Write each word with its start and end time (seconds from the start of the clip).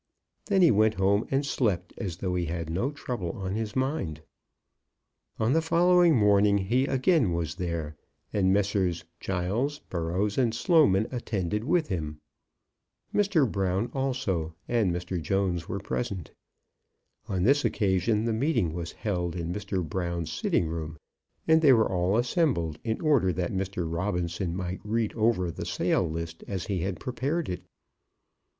Then 0.47 0.63
he 0.63 0.71
went 0.71 0.95
home, 0.95 1.27
and 1.29 1.45
slept 1.45 1.93
as 1.95 2.17
though 2.17 2.33
he 2.33 2.45
had 2.47 2.71
no 2.71 2.89
trouble 2.89 3.33
on 3.33 3.53
his 3.53 3.75
mind. 3.75 4.21
On 5.37 5.53
the 5.53 5.61
following 5.61 6.15
morning 6.15 6.57
he 6.57 6.85
again 6.87 7.33
was 7.33 7.53
there, 7.53 7.95
and 8.33 8.51
Messrs. 8.51 9.05
Giles, 9.19 9.77
Burrows, 9.77 10.39
and 10.39 10.55
Sloman 10.55 11.05
attended 11.11 11.65
with 11.65 11.89
him. 11.89 12.17
Mr. 13.13 13.47
Brown, 13.47 13.91
also, 13.93 14.55
and 14.67 14.91
Mr. 14.91 15.21
Jones 15.21 15.69
were 15.69 15.77
present. 15.79 16.31
On 17.27 17.43
this 17.43 17.63
occasion 17.63 18.25
the 18.25 18.33
meeting 18.33 18.73
was 18.73 18.93
held 18.93 19.35
in 19.35 19.53
Mr. 19.53 19.87
Brown's 19.87 20.31
sitting 20.33 20.65
room, 20.67 20.97
and 21.47 21.61
they 21.61 21.73
were 21.73 21.87
all 21.87 22.17
assembled 22.17 22.79
in 22.83 22.99
order 23.01 23.31
that 23.33 23.51
Robinson 23.77 24.55
might 24.55 24.81
read 24.83 25.13
over 25.13 25.51
the 25.51 25.63
sale 25.63 26.09
list 26.09 26.43
as 26.47 26.65
he 26.65 26.79
had 26.79 26.99
prepared 26.99 27.47
it. 27.47 27.61